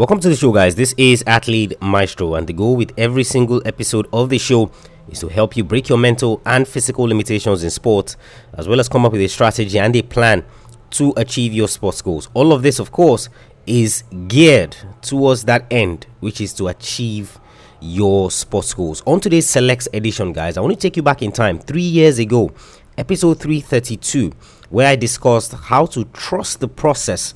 [0.00, 0.76] Welcome to the show, guys.
[0.76, 4.70] This is Athlete Maestro, and the goal with every single episode of the show
[5.10, 8.16] is to help you break your mental and physical limitations in sport,
[8.54, 10.42] as well as come up with a strategy and a plan
[10.92, 12.30] to achieve your sports goals.
[12.32, 13.28] All of this, of course,
[13.66, 17.38] is geared towards that end, which is to achieve
[17.82, 19.02] your sports goals.
[19.06, 22.18] On today's Selects edition, guys, I want to take you back in time three years
[22.18, 22.52] ago,
[22.96, 24.32] episode 332,
[24.70, 27.34] where I discussed how to trust the process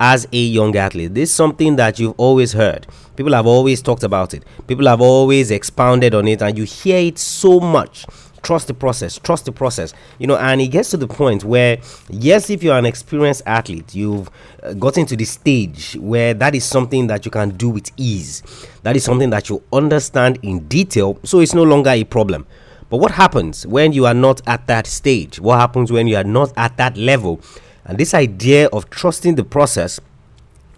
[0.00, 1.14] as a young athlete.
[1.14, 2.86] This is something that you've always heard.
[3.16, 4.44] People have always talked about it.
[4.66, 8.06] People have always expounded on it, and you hear it so much.
[8.42, 9.94] Trust the process, trust the process.
[10.18, 11.78] You know, and it gets to the point where,
[12.10, 14.28] yes, if you're an experienced athlete, you've
[14.62, 18.42] uh, gotten to the stage where that is something that you can do with ease.
[18.82, 22.46] That is something that you understand in detail, so it's no longer a problem.
[22.90, 25.40] But what happens when you are not at that stage?
[25.40, 27.40] What happens when you are not at that level?
[27.84, 30.00] And this idea of trusting the process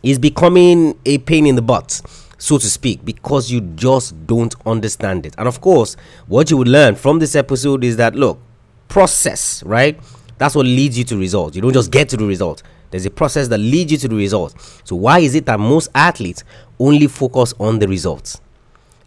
[0.03, 2.01] is becoming a pain in the butt,
[2.39, 5.35] so to speak, because you just don't understand it.
[5.39, 8.39] And of course, what you would learn from this episode is that look,
[8.89, 9.99] process, right?
[10.39, 11.57] That's what leads you to results.
[11.57, 12.63] You don't just get to the result.
[12.91, 14.55] There's a process that leads you to the result.
[14.85, 16.45] So why is it that most athletes
[16.79, 18.41] only focus on the results?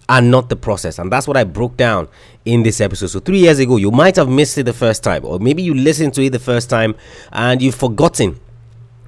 [0.10, 1.00] And not the process.
[1.00, 2.10] And that's what I broke down
[2.44, 3.08] in this episode.
[3.08, 5.74] So, three years ago, you might have missed it the first time, or maybe you
[5.74, 6.96] listened to it the first time
[7.32, 8.40] and you've forgotten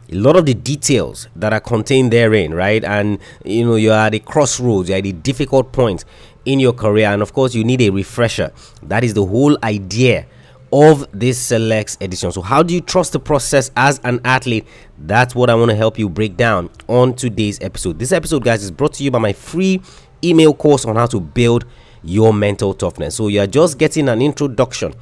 [0.09, 2.83] a lot of the details that are contained therein, right?
[2.83, 6.05] And you know, you're at a crossroads, you're at a difficult point
[6.45, 8.51] in your career, and of course, you need a refresher.
[8.83, 10.27] That is the whole idea
[10.73, 12.31] of this selects edition.
[12.31, 14.67] So, how do you trust the process as an athlete?
[14.99, 17.97] That's what I want to help you break down on today's episode.
[17.97, 19.81] This episode, guys, is brought to you by my free
[20.23, 21.65] email course on how to build
[22.03, 23.15] your mental toughness.
[23.15, 24.93] So you're just getting an introduction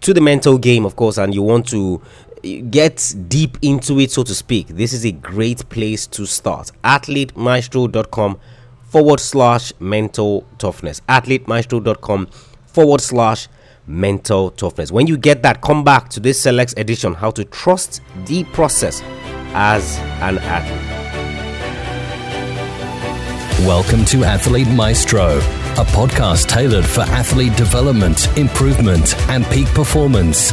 [0.00, 2.02] to the mental game, of course, and you want to
[2.70, 4.68] get deep into it, so to speak.
[4.68, 6.72] This is a great place to start.
[6.84, 8.38] AthleteMaestro.com
[8.82, 11.00] forward slash mental toughness.
[11.08, 12.26] AthleteMaestro.com
[12.66, 13.48] forward slash
[13.86, 14.92] mental toughness.
[14.92, 19.02] When you get that, come back to this select edition how to trust the process
[19.54, 20.91] as an athlete.
[23.66, 30.52] Welcome to Athlete Maestro, a podcast tailored for athlete development, improvement, and peak performance.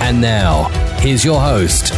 [0.00, 0.64] And now,
[0.98, 1.92] here's your host.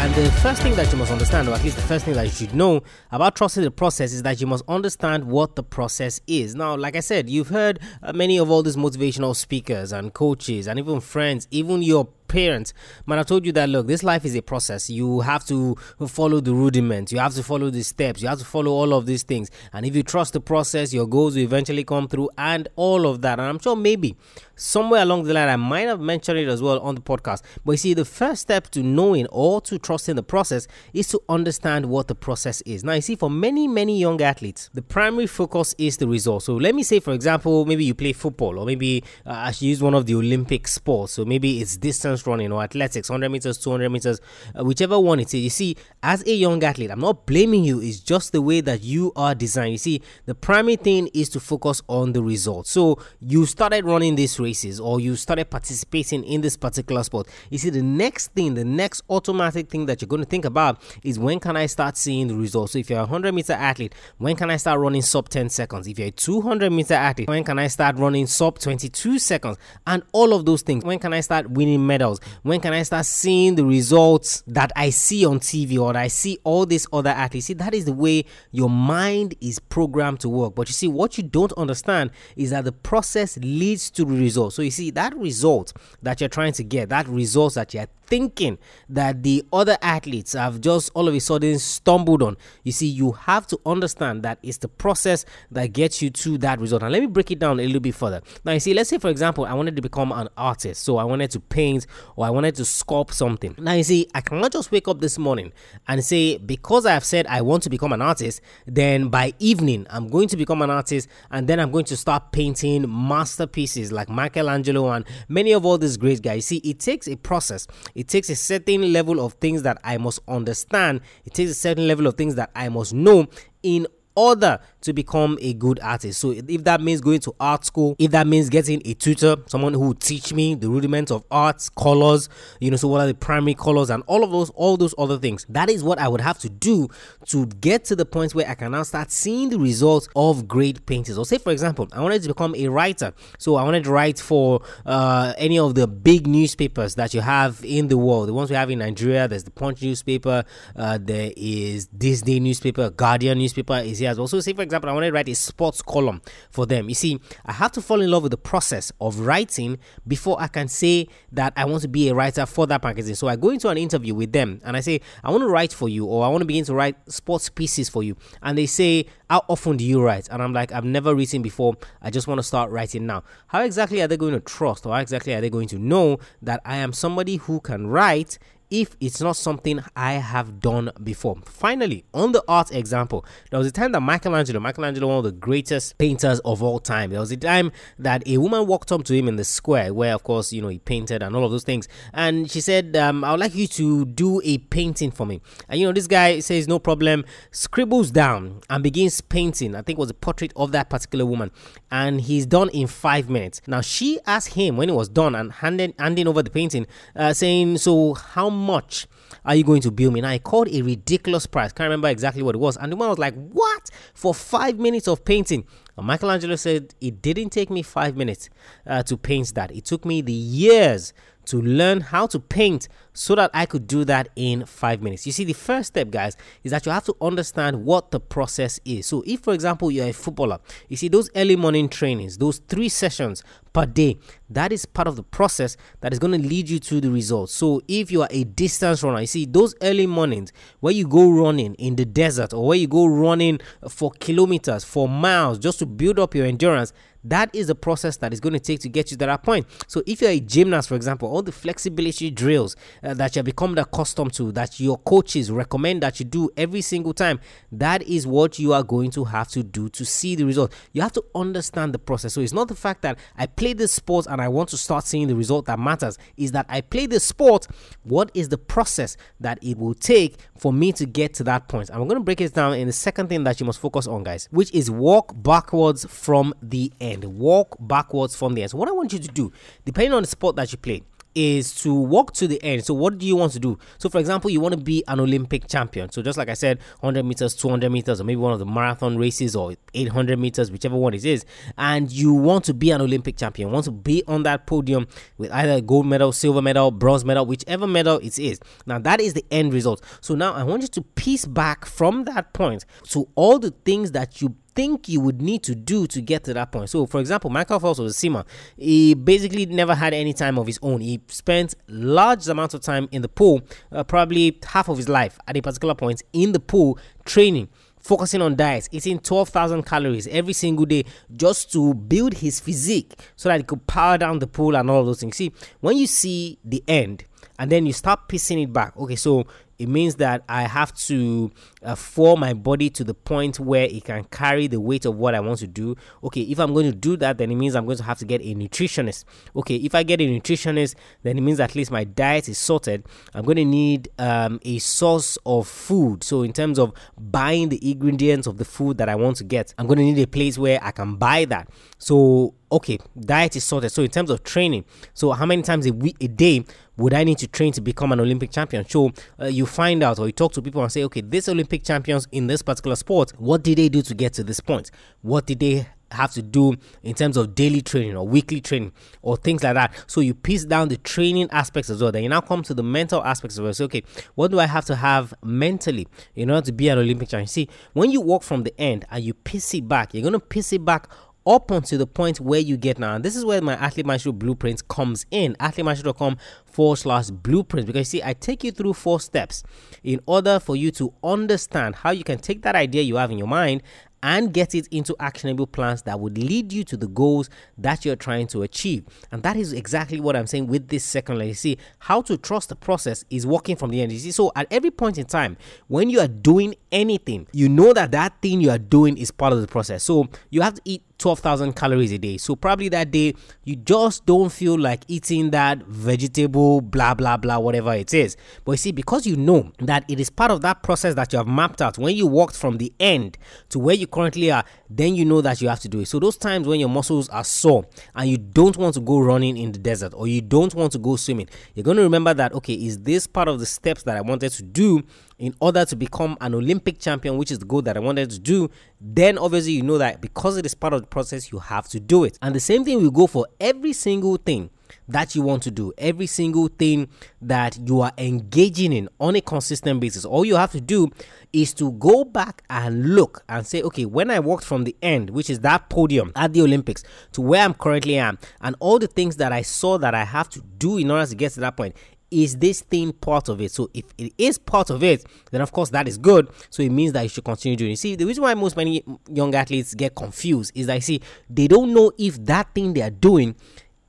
[0.00, 2.24] And the first thing that you must understand, or at least the first thing that
[2.24, 2.82] you should know
[3.12, 6.56] about trusting the process, is that you must understand what the process is.
[6.56, 10.66] Now, like I said, you've heard uh, many of all these motivational speakers and coaches
[10.66, 12.72] and even friends, even your parents
[13.06, 14.88] man i told you that look this life is a process.
[14.88, 15.76] You have to
[16.08, 17.12] follow the rudiments.
[17.12, 18.22] You have to follow the steps.
[18.22, 19.50] You have to follow all of these things.
[19.72, 23.22] And if you trust the process your goals will eventually come through and all of
[23.22, 23.38] that.
[23.38, 24.16] And i'm sure maybe
[24.54, 27.42] somewhere along the line i might have mentioned it as well on the podcast.
[27.64, 31.20] But you see the first step to knowing or to trusting the process is to
[31.28, 32.84] understand what the process is.
[32.84, 36.42] Now you see for many many young athletes the primary focus is the result.
[36.44, 39.62] So let me say for example maybe you play football or maybe uh, i should
[39.62, 41.12] use one of the olympic sports.
[41.12, 44.20] So maybe it's distance distance running or athletics, 100 meters, 200 meters,
[44.58, 45.34] uh, whichever one it is.
[45.34, 48.82] You see, as a young athlete, I'm not blaming you, it's just the way that
[48.82, 49.72] you are designed.
[49.72, 52.66] You see, the primary thing is to focus on the result.
[52.66, 57.28] So you started running these races or you started participating in this particular sport.
[57.50, 60.80] You see, the next thing, the next automatic thing that you're going to think about
[61.02, 62.72] is when can I start seeing the results?
[62.72, 65.86] So if you're a 100 meter athlete, when can I start running sub 10 seconds?
[65.86, 69.58] If you're a 200 meter athlete, when can I start running sub 22 seconds?
[69.86, 70.84] And all of those things.
[70.84, 72.05] When can I start winning medals?
[72.06, 72.20] Medals?
[72.42, 76.38] When can I start seeing the results that I see on TV or I see
[76.44, 77.46] all these other athletes?
[77.46, 80.54] See, that is the way your mind is programmed to work.
[80.54, 84.52] But you see, what you don't understand is that the process leads to the result.
[84.52, 85.72] So you see, that result
[86.02, 88.58] that you're trying to get, that result that you're thinking
[88.88, 92.36] that the other athletes have just all of a sudden stumbled on.
[92.62, 96.60] You see, you have to understand that it's the process that gets you to that
[96.60, 96.82] result.
[96.82, 98.20] And let me break it down a little bit further.
[98.44, 100.82] Now, you see, let's say, for example, I wanted to become an artist.
[100.82, 103.54] So I wanted to paint or I wanted to sculpt something.
[103.58, 105.52] Now, you see, I cannot just wake up this morning
[105.88, 109.86] and say, because I have said I want to become an artist, then by evening,
[109.90, 114.08] I'm going to become an artist and then I'm going to start painting masterpieces like
[114.08, 116.46] Michelangelo and many of all these great guys.
[116.46, 117.66] See, it takes a process
[117.96, 121.00] it takes a certain level of things that I must understand.
[121.24, 123.26] It takes a certain level of things that I must know
[123.62, 126.20] in order to become a good artist.
[126.20, 129.74] So if that means going to art school, if that means getting a tutor, someone
[129.74, 132.28] who will teach me the rudiments of arts, colors,
[132.60, 135.18] you know, so what are the primary colors and all of those, all those other
[135.18, 135.44] things.
[135.48, 136.88] That is what I would have to do
[137.26, 140.86] to get to the point where I can now start seeing the results of great
[140.86, 141.18] painters.
[141.18, 144.20] Or say, for example, I wanted to become a writer, so I wanted to write
[144.20, 148.28] for uh, any of the big newspapers that you have in the world.
[148.28, 150.44] The ones we have in Nigeria, there's the Punch newspaper,
[150.76, 154.28] uh, there is ThisDay newspaper, Guardian newspaper is here as well.
[154.28, 156.88] So, say for example, I want to write a sports column for them.
[156.88, 160.48] You see, I have to fall in love with the process of writing before I
[160.48, 163.14] can say that I want to be a writer for that magazine.
[163.14, 165.72] So, I go into an interview with them and I say, I want to write
[165.72, 168.16] for you, or I want to begin to write sports pieces for you.
[168.42, 170.28] And they say, How often do you write?
[170.30, 171.76] And I'm like, I've never written before.
[172.02, 173.24] I just want to start writing now.
[173.48, 176.18] How exactly are they going to trust, or how exactly are they going to know
[176.42, 178.38] that I am somebody who can write
[178.70, 181.36] if it's not something I have done before.
[181.44, 185.32] Finally, on the art example, there was a time that Michelangelo, Michelangelo, one of the
[185.32, 189.14] greatest painters of all time, there was a time that a woman walked up to
[189.14, 191.64] him in the square where, of course, you know, he painted and all of those
[191.64, 191.88] things.
[192.12, 195.40] And she said, um, I would like you to do a painting for me.
[195.68, 199.74] And, you know, this guy says, no problem, scribbles down and begins painting.
[199.74, 201.50] I think it was a portrait of that particular woman.
[201.90, 203.60] And he's done in five minutes.
[203.66, 207.32] Now, she asked him when it was done and handing, handing over the painting, uh,
[207.32, 209.06] saying, So, how much
[209.44, 210.20] are you going to bill me?
[210.20, 211.72] Now I called a ridiculous price.
[211.72, 212.76] Can't remember exactly what it was.
[212.76, 213.90] And the man was like, What?
[214.14, 215.64] For five minutes of painting?
[215.96, 218.48] And Michelangelo said, It didn't take me five minutes
[218.86, 219.70] uh, to paint that.
[219.70, 221.12] It took me the years
[221.46, 225.26] to learn how to paint so that I could do that in five minutes.
[225.26, 228.78] You see, the first step, guys, is that you have to understand what the process
[228.84, 229.06] is.
[229.06, 230.58] So, if for example you're a footballer,
[230.88, 234.18] you see those early morning trainings, those three sessions per day,
[234.50, 237.54] that is part of the process that is going to lead you to the results.
[237.54, 241.30] So, if you are a distance runner, you see those early mornings where you go
[241.30, 245.86] running in the desert or where you go running for kilometers, for miles, just to
[245.86, 246.92] build up your endurance,
[247.30, 249.66] that is the process that is going to take to get you to that point.
[249.86, 253.46] So, if you're a gymnast, for example, all the flexibility drills uh, that you have
[253.46, 257.40] become accustomed to, that your coaches recommend that you do every single time,
[257.72, 260.72] that is what you are going to have to do to see the result.
[260.92, 262.34] You have to understand the process.
[262.34, 265.04] So, it's not the fact that I play this sport and I want to start
[265.04, 267.66] seeing the result that matters, is that I play this sport.
[268.04, 271.90] What is the process that it will take for me to get to that point?
[271.90, 274.22] We're going to break it down in the second thing that you must focus on,
[274.22, 277.38] guys, which is walk backwards from the end end.
[277.38, 278.68] Walk backwards from there.
[278.68, 279.52] So what I want you to do,
[279.84, 281.02] depending on the sport that you play,
[281.36, 282.82] is to walk to the end.
[282.84, 283.78] So, what do you want to do?
[283.98, 286.10] So, for example, you want to be an Olympic champion.
[286.10, 289.18] So, just like I said, 100 meters, 200 meters, or maybe one of the marathon
[289.18, 291.44] races or 800 meters, whichever one it is,
[291.76, 295.52] and you want to be an Olympic champion, want to be on that podium with
[295.52, 298.58] either a gold medal, silver medal, bronze medal, whichever medal it is.
[298.86, 300.02] Now, that is the end result.
[300.22, 304.12] So, now I want you to piece back from that point to all the things
[304.12, 306.90] that you think you would need to do to get to that point.
[306.90, 308.44] So, for example, Michael Phelps was a swimmer.
[308.76, 311.00] He basically never had any time of his own.
[311.00, 315.38] He spent large amounts of time in the pool, uh, probably half of his life
[315.48, 320.52] at a particular point in the pool training focusing on diet, eating 12,000 calories every
[320.52, 324.76] single day just to build his physique so that he could power down the pool
[324.76, 325.36] and all those things.
[325.36, 327.24] See, when you see the end
[327.58, 329.46] and then you start piecing it back, okay, so
[329.78, 331.50] it means that I have to
[331.82, 335.34] uh, form my body to the point where it can carry the weight of what
[335.34, 335.96] I want to do.
[336.24, 338.24] Okay, if I'm going to do that, then it means I'm going to have to
[338.24, 339.24] get a nutritionist.
[339.54, 343.04] Okay, if I get a nutritionist, then it means at least my diet is sorted.
[343.34, 346.24] I'm going to need um, a source of food.
[346.24, 349.74] So, in terms of buying the ingredients of the food that I want to get,
[349.78, 351.68] I'm going to need a place where I can buy that.
[351.98, 353.92] So, okay, diet is sorted.
[353.92, 356.64] So, in terms of training, so how many times a week, a day
[356.96, 358.88] would I need to train to become an Olympic champion?
[358.88, 361.84] So, uh, you find out or you talk to people and say, okay, this Olympic
[361.84, 364.90] champions in this particular sport, what did they do to get to this point?
[365.22, 368.92] What did they have to do in terms of daily training or weekly training
[369.22, 369.92] or things like that.
[370.06, 372.12] So you piece down the training aspects as well.
[372.12, 373.72] Then you now come to the mental aspects as well.
[373.72, 374.02] So, okay,
[374.34, 377.48] what do I have to have mentally in order to be an Olympic champion?
[377.48, 380.72] See, when you walk from the end and you piece it back, you're to piece
[380.72, 381.08] it back
[381.46, 383.14] up until the point where you get now.
[383.14, 385.54] And this is where my Athlete Maestro blueprint comes in.
[385.54, 387.86] AthleteMaestro.com forward slash blueprint.
[387.86, 389.62] Because see, I take you through four steps
[390.02, 393.38] in order for you to understand how you can take that idea you have in
[393.38, 393.82] your mind
[394.22, 397.48] and get it into actionable plans that would lead you to the goals
[397.78, 399.04] that you're trying to achieve.
[399.30, 401.48] And that is exactly what I'm saying with this second layer.
[401.48, 404.10] You see, how to trust the process is working from the end.
[404.10, 407.92] You see, so at every point in time, when you are doing anything, you know
[407.92, 410.02] that that thing you are doing is part of the process.
[410.02, 412.36] So you have to eat 12,000 calories a day.
[412.36, 417.58] So probably that day you just don't feel like eating that vegetable blah, blah, blah,
[417.58, 418.36] whatever it is.
[418.64, 421.38] But you see, because you know that it is part of that process that you
[421.38, 423.38] have mapped out, when you walked from the end
[423.70, 426.06] to where you currently are, then you know that you have to do it.
[426.06, 429.56] So, those times when your muscles are sore and you don't want to go running
[429.56, 432.52] in the desert or you don't want to go swimming, you're going to remember that,
[432.52, 435.02] okay, is this part of the steps that I wanted to do
[435.38, 438.38] in order to become an Olympic champion, which is the goal that I wanted to
[438.38, 441.88] do, then obviously you know that because it is part of the process, you have
[441.88, 442.38] to do it.
[442.40, 444.70] And the same thing will go for every single thing
[445.08, 447.08] that you want to do, every single thing
[447.42, 450.24] that you are engaging in on a consistent basis.
[450.24, 451.10] All you have to do
[451.52, 455.30] is to go back and look and say, okay, when I walked from the end,
[455.30, 457.02] which is that podium at the Olympics,
[457.32, 460.48] to where I'm currently am, and all the things that I saw that I have
[460.50, 461.96] to do in order to get to that point,
[462.30, 463.70] is this thing part of it?
[463.70, 466.48] So if it is part of it, then of course that is good.
[466.70, 467.90] So it means that you should continue doing.
[467.90, 471.68] You see, the reason why most many young athletes get confused is that see they
[471.68, 473.54] don't know if that thing they are doing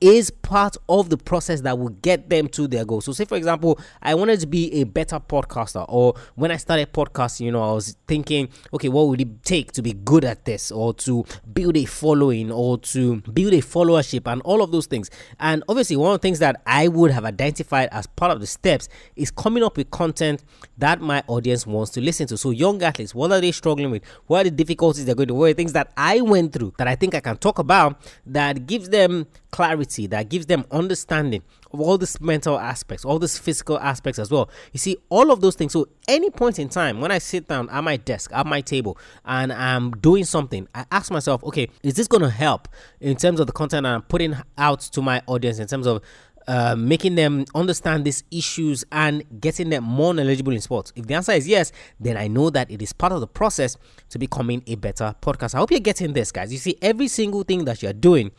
[0.00, 3.00] is part of the process that will get them to their goal.
[3.00, 6.92] So, say for example, I wanted to be a better podcaster, or when I started
[6.92, 10.44] podcasting, you know, I was thinking, okay, what would it take to be good at
[10.44, 14.86] this, or to build a following, or to build a followership, and all of those
[14.86, 15.10] things.
[15.40, 18.46] And obviously, one of the things that I would have identified as part of the
[18.46, 20.44] steps is coming up with content
[20.78, 22.36] that my audience wants to listen to.
[22.36, 24.04] So, young athletes, what are they struggling with?
[24.26, 25.34] What are the difficulties they're going to?
[25.34, 28.00] What are the things that I went through that I think I can talk about
[28.26, 31.42] that gives them clarity that gives them understanding
[31.72, 34.48] of all these mental aspects, all these physical aspects as well.
[34.72, 35.72] You see, all of those things.
[35.72, 38.98] So, any point in time when I sit down at my desk, at my table,
[39.24, 42.68] and I'm doing something, I ask myself, okay, is this going to help
[43.00, 46.02] in terms of the content I'm putting out to my audience, in terms of
[46.46, 50.92] uh, making them understand these issues and getting them more knowledgeable in sports?
[50.96, 53.76] If the answer is yes, then I know that it is part of the process
[54.08, 55.54] to becoming a better podcast.
[55.54, 56.50] I hope you're getting this, guys.
[56.50, 58.30] You see, every single thing that you're doing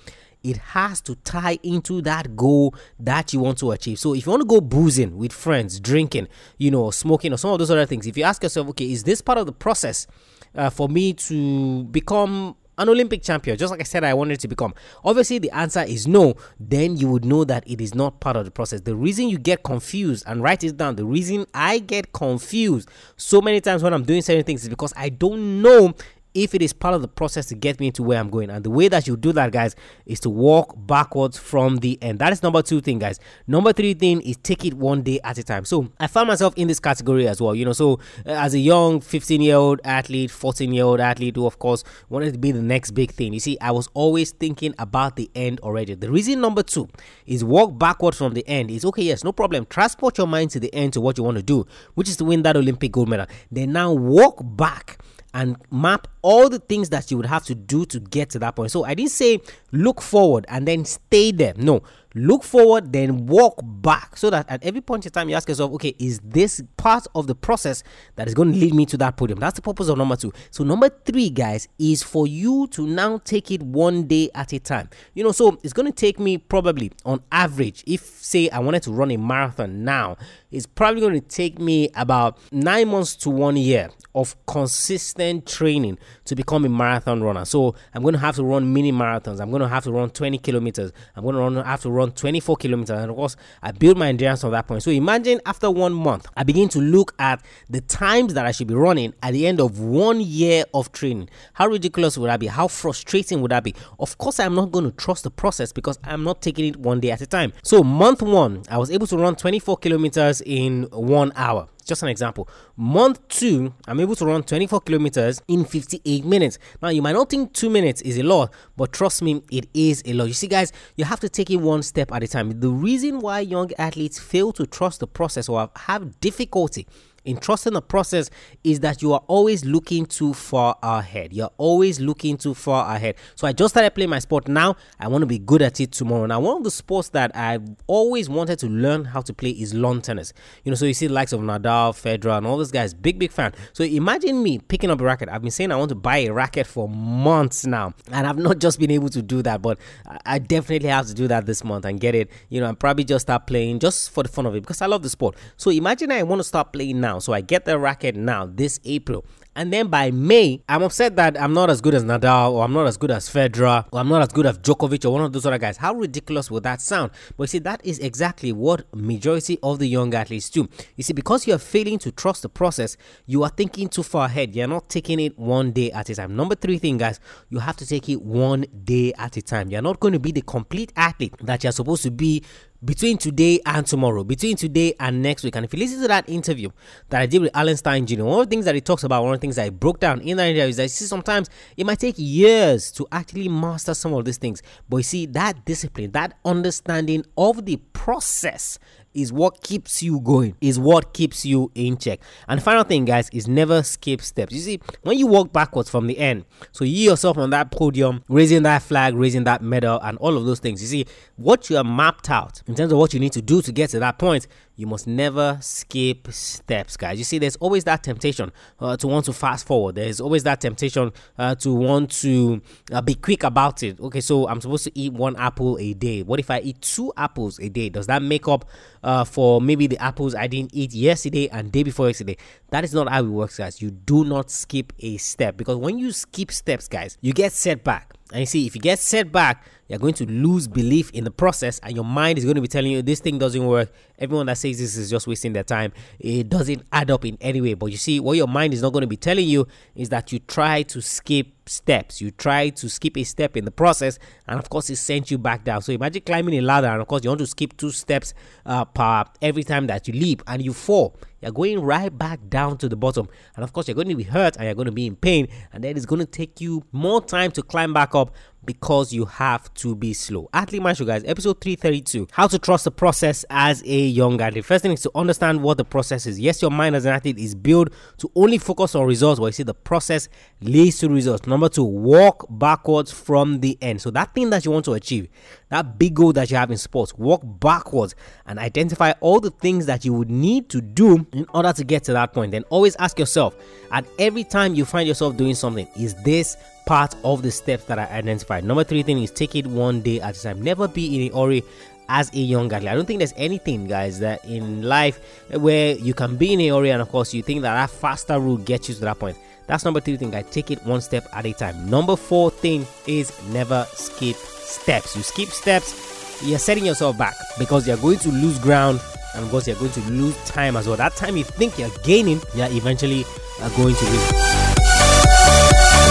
[0.44, 4.00] it has to tie into that goal that you want to achieve.
[4.00, 6.28] So if you want to go boozing with friends, drinking,
[6.58, 9.04] you know, smoking, or some of those other things, if you ask yourself, okay, is
[9.04, 10.08] this part of the process
[10.56, 14.48] uh, for me to become an Olympic champion, just like I said, I wanted to
[14.48, 14.74] become.
[15.04, 16.36] Obviously, the answer is no.
[16.60, 18.82] Then you would know that it is not part of the process.
[18.82, 23.42] The reason you get confused and write it down, the reason I get confused so
[23.42, 25.94] many times when I'm doing certain things is because I don't know
[26.34, 28.50] if it is part of the process to get me into where I'm going.
[28.50, 32.20] And the way that you do that, guys, is to walk backwards from the end.
[32.20, 33.20] That is number two thing, guys.
[33.48, 35.66] Number three thing is take it one day at a time.
[35.66, 37.56] So I found myself in this category as well.
[37.56, 37.94] You know, so
[38.26, 41.84] uh, as a young 15 year old athlete, 14 year old athlete who, of course,
[42.10, 43.34] wanted to be the next big thing.
[43.34, 45.96] You see, I was always thinking about the end already.
[45.96, 46.90] The reason number two
[47.26, 49.66] is walk backwards from the end is okay, yes, no problem.
[49.66, 52.26] Transport your mind to the end to what you want to do, which is to
[52.26, 53.26] win that Olympic gold medal.
[53.52, 55.00] Then now walk back
[55.34, 58.56] and map all the things that you would have to do to get to that
[58.56, 58.72] point.
[58.72, 59.40] So I didn't say
[59.72, 61.54] look forward and then stay there.
[61.56, 61.84] No,
[62.28, 65.72] look forward, then walk back so that at every point in time you ask yourself,
[65.74, 67.84] okay, is this part of the process
[68.16, 69.40] that is going to lead me to that podium?
[69.40, 70.34] That's the purpose of number two.
[70.52, 74.60] So, number three, guys, is for you to now take it one day at a
[74.60, 74.90] time.
[75.14, 78.84] You know, so it's going to take me probably on average, if say I wanted
[78.84, 80.18] to run a marathon now,
[80.52, 85.98] it's probably going to take me about nine months to one year of consistent training
[86.26, 87.46] to become a marathon runner.
[87.46, 89.40] So I'm going to have to run mini marathons.
[89.40, 90.92] I'm going to have to run 20 kilometers.
[91.16, 93.02] I'm going to run, have to run 24 kilometers.
[93.02, 94.84] And of course, I build my endurance from that point.
[94.84, 98.68] So imagine after one month, I begin to look at the times that I should
[98.68, 101.30] be running at the end of one year of training.
[101.54, 102.48] How ridiculous would that be?
[102.48, 103.76] How frustrating would that be?
[104.00, 107.00] Of course, I'm not going to trust the process because I'm not taking it one
[107.00, 107.54] day at a time.
[107.64, 111.68] So month one, I was able to run 24 kilometers in one hour.
[111.86, 112.48] Just an example.
[112.78, 116.60] Month two, I'm able to run 24 kilometers in 58 minutes.
[116.82, 120.04] Now, you might not think two minutes is a lot, but trust me, it is
[120.06, 120.26] a lot.
[120.26, 122.60] You see, guys, you have to take it one step at a time.
[122.60, 126.88] The reason why young athletes fail to trust the process or have difficulty
[127.26, 128.30] in trusting the process
[128.64, 131.34] is that you are always looking too far ahead.
[131.34, 133.16] You're always looking too far ahead.
[133.36, 134.76] So I just started playing my sport now.
[135.00, 136.26] I want to be good at it tomorrow.
[136.26, 139.74] Now, one of the sports that I've always wanted to learn how to play is
[139.74, 140.34] lawn tennis.
[140.64, 143.20] You know, so you see the likes of Nadal, Federer, and all those guys, big,
[143.20, 143.54] big fan.
[143.74, 145.30] So imagine me picking up a racket.
[145.30, 148.60] I've been saying I want to buy a racket for months now, and I've not
[148.60, 149.80] just been able to do that, but
[150.26, 152.30] I definitely have to do that this month and get it.
[152.50, 154.86] You know, I'm probably just start playing just for the fun of it because I
[154.86, 155.36] love the sport.
[155.58, 157.20] So imagine I want to start playing now now.
[157.20, 159.26] So I get the racket now this April.
[159.56, 162.72] And then by May, I'm upset that I'm not as good as Nadal or I'm
[162.72, 165.34] not as good as Federer or I'm not as good as Djokovic or one of
[165.34, 165.76] those other guys.
[165.76, 167.12] How ridiculous would that sound?
[167.36, 170.70] But you see, that is exactly what majority of the young athletes do.
[170.96, 174.56] You see, because you're failing to trust the process, you are thinking too far ahead.
[174.56, 176.36] You're not taking it one day at a time.
[176.38, 179.70] Number three thing, guys, you have to take it one day at a time.
[179.70, 182.44] You're not going to be the complete athlete that you're supposed to be
[182.84, 185.56] between today and tomorrow, between today and next week.
[185.56, 186.70] And if you listen to that interview
[187.10, 189.24] that I did with Alan Stein Jr., one of the things that he talks about,
[189.24, 191.50] one of the things that I broke down in that interview is that see sometimes
[191.76, 194.62] it might take years to actually master some of these things.
[194.88, 198.80] But you see, that discipline, that understanding of the process
[199.14, 202.20] is what keeps you going, is what keeps you in check.
[202.48, 204.54] And final thing, guys, is never skip steps.
[204.54, 208.24] You see, when you walk backwards from the end, so you yourself on that podium,
[208.30, 211.78] raising that flag, raising that medal, and all of those things, you see, what you
[211.78, 214.18] are mapped out in terms of what you need to do to get to that
[214.18, 214.48] point,
[214.80, 217.18] you must never skip steps, guys.
[217.18, 219.96] You see, there's always that temptation uh, to want to fast forward.
[219.96, 222.62] There's always that temptation uh, to want to
[222.94, 224.00] uh, be quick about it.
[224.00, 226.24] Okay, so I'm supposed to eat one apple a day.
[226.24, 227.90] What if I eat two apples a day?
[227.90, 228.64] Does that make up
[229.04, 232.38] uh, for maybe the apples I didn't eat yesterday and day before yesterday?
[232.70, 233.82] That is not how it works, guys.
[233.82, 237.84] You do not skip a step because when you skip steps, guys, you get set
[237.84, 238.14] back.
[238.32, 241.32] And you see, if you get set back, you're going to lose belief in the
[241.32, 243.92] process, and your mind is going to be telling you this thing doesn't work.
[244.20, 245.94] Everyone that says this is just wasting their time.
[246.20, 247.74] It doesn't add up in any way.
[247.74, 250.32] But you see, what your mind is not going to be telling you is that
[250.32, 252.22] you try to skip steps.
[252.22, 255.38] You try to skip a step in the process, and of course, it sends you
[255.38, 255.82] back down.
[255.82, 258.34] So imagine climbing a ladder, and of course, you want to skip two steps
[258.66, 261.16] uh, per every time that you leap, and you fall.
[261.42, 264.24] You're going right back down to the bottom, and of course, you're going to be
[264.24, 266.84] hurt and you're going to be in pain, and then it's going to take you
[266.92, 268.34] more time to climb back up
[268.66, 270.50] because you have to be slow.
[270.54, 274.66] Athlete Maestro, guys, episode 332 How to trust the process as a young athlete.
[274.66, 276.40] First thing is to understand what the process is.
[276.40, 279.52] Yes, your mind as an athlete is built to only focus on results, but you
[279.54, 280.30] see, the process
[280.62, 281.48] leads to results.
[281.48, 284.02] Number two, walk backwards from the end.
[284.02, 285.30] So, that thing that you want to achieve,
[285.70, 289.86] that big goal that you have in sports, walk backwards and identify all the things
[289.86, 292.52] that you would need to do in order to get to that point.
[292.52, 293.56] Then always ask yourself
[293.92, 296.58] at every time you find yourself doing something, is this
[296.90, 298.64] part of the steps that I identified.
[298.64, 300.60] Number three thing is take it one day at a time.
[300.60, 301.64] Never be in a hurry
[302.10, 302.90] as a young athlete.
[302.90, 305.20] I don't think there's anything, guys, that in life
[305.52, 308.40] where you can be in a hurry and of course you think that that faster
[308.40, 309.38] route gets you to that point.
[309.68, 310.34] That's number three thing.
[310.34, 311.88] I take it one step at a time.
[311.88, 315.16] Number four thing is never skip steps.
[315.16, 319.00] You skip steps, you're setting yourself back because you're going to lose ground
[319.36, 320.98] and of course you're going to lose time as well.
[320.98, 323.26] That time you think you're gaining, you're eventually
[323.62, 324.69] uh, going to lose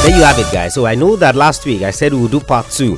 [0.02, 0.74] there you have it guys.
[0.74, 2.96] So i know that last week i said we'll do part two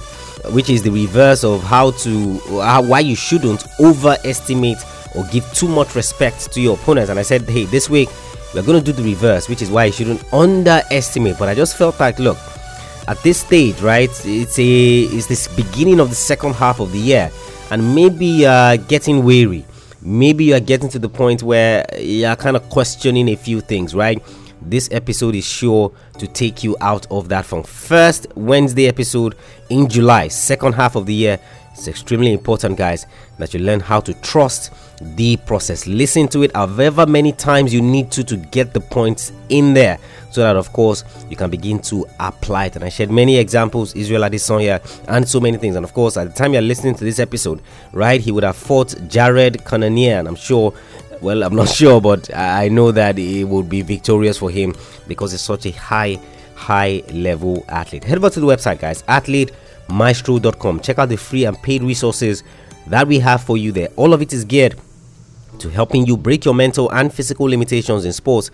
[0.52, 2.36] which is the reverse of how to
[2.82, 4.78] why you shouldn't overestimate
[5.14, 7.10] or give too much respect to your opponents.
[7.10, 8.08] And i said hey this week
[8.54, 11.38] we're going to do the reverse which is why you shouldn't underestimate.
[11.38, 12.38] But i just felt like look
[13.08, 16.98] at this stage right it's a it's this beginning of the second half of the
[16.98, 17.30] year
[17.70, 19.64] and maybe uh getting weary.
[20.02, 24.22] Maybe you're getting to the point where you're kind of questioning a few things right
[24.62, 29.36] this episode is sure to take you out of that from first Wednesday episode
[29.68, 31.38] in July, second half of the year.
[31.72, 33.06] It's extremely important, guys,
[33.38, 35.86] that you learn how to trust the process.
[35.86, 39.98] Listen to it however many times you need to to get the points in there
[40.30, 42.76] so that of course you can begin to apply it.
[42.76, 45.76] And I shared many examples, Israel Adesanya, and so many things.
[45.76, 48.56] And of course, at the time you're listening to this episode, right, he would have
[48.56, 50.74] fought Jared Cannonier, and I'm sure
[51.20, 54.74] well, I'm not sure, but I know that it would be victorious for him
[55.06, 56.20] because he's such a high,
[56.54, 58.04] high level athlete.
[58.04, 60.80] Head over to the website, guys, athletemaestro.com.
[60.80, 62.42] Check out the free and paid resources
[62.86, 63.88] that we have for you there.
[63.96, 64.78] All of it is geared
[65.58, 68.50] to helping you break your mental and physical limitations in sports,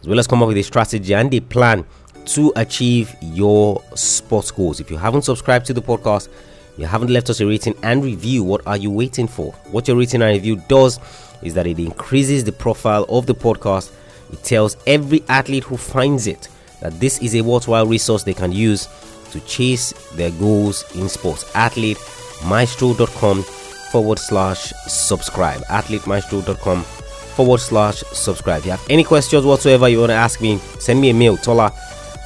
[0.00, 1.84] as well as come up with a strategy and a plan
[2.26, 4.78] to achieve your sports goals.
[4.78, 6.28] If you haven't subscribed to the podcast,
[6.76, 9.52] you haven't left us a rating and review, what are you waiting for?
[9.70, 10.98] What your rating and review does
[11.42, 13.92] is that it increases the profile of the podcast.
[14.32, 16.48] It tells every athlete who finds it
[16.80, 18.88] that this is a worthwhile resource they can use
[19.32, 21.44] to chase their goals in sports.
[21.52, 25.60] AthleteMaestro.com forward slash subscribe.
[25.62, 28.60] AthleteMaestro.com forward slash subscribe.
[28.60, 31.36] If you have any questions whatsoever you want to ask me, send me a mail,
[31.36, 31.72] Tola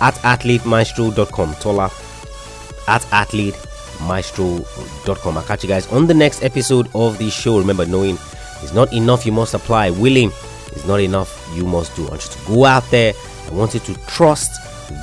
[0.01, 1.55] at athletemaestro.com.
[1.57, 1.91] Tola
[2.89, 5.39] at athletemaestro.com.
[5.39, 7.59] I'll catch you guys on the next episode of the show.
[7.59, 8.19] Remember, knowing
[8.65, 9.91] it's not enough, you must apply.
[9.91, 10.31] Willing
[10.73, 12.07] is not enough, you must do.
[12.07, 13.13] I want you to go out there.
[13.47, 14.51] I want you to trust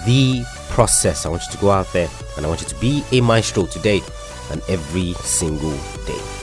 [0.05, 1.25] the process.
[1.25, 3.65] I want you to go out there and I want you to be a maestro
[3.65, 4.01] today
[4.51, 6.40] and every single day.